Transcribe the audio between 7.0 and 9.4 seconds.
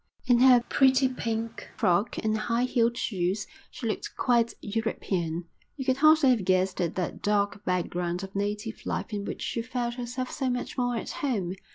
dark background of native life in